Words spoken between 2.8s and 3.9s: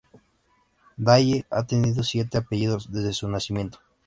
desde su nacimiento.